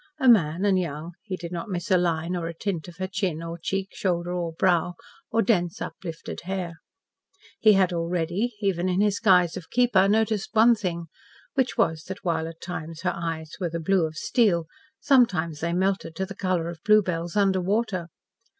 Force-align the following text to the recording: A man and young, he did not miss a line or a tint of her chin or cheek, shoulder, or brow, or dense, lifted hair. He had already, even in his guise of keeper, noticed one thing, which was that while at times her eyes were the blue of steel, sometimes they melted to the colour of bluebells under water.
A 0.17 0.27
man 0.27 0.65
and 0.65 0.79
young, 0.79 1.11
he 1.21 1.37
did 1.37 1.51
not 1.51 1.69
miss 1.69 1.91
a 1.91 1.97
line 1.99 2.35
or 2.35 2.47
a 2.47 2.55
tint 2.55 2.87
of 2.87 2.97
her 2.97 3.05
chin 3.05 3.43
or 3.43 3.59
cheek, 3.61 3.89
shoulder, 3.93 4.33
or 4.33 4.51
brow, 4.51 4.95
or 5.29 5.43
dense, 5.43 5.79
lifted 6.03 6.41
hair. 6.45 6.79
He 7.59 7.73
had 7.73 7.93
already, 7.93 8.55
even 8.61 8.89
in 8.89 8.99
his 8.99 9.19
guise 9.19 9.55
of 9.55 9.69
keeper, 9.69 10.07
noticed 10.07 10.55
one 10.55 10.73
thing, 10.73 11.05
which 11.53 11.77
was 11.77 12.05
that 12.05 12.25
while 12.25 12.47
at 12.47 12.61
times 12.61 13.01
her 13.01 13.13
eyes 13.15 13.51
were 13.59 13.69
the 13.69 13.79
blue 13.79 14.07
of 14.07 14.15
steel, 14.15 14.65
sometimes 14.99 15.59
they 15.59 15.71
melted 15.71 16.15
to 16.15 16.25
the 16.25 16.33
colour 16.33 16.67
of 16.67 16.81
bluebells 16.83 17.35
under 17.35 17.61
water. 17.61 18.07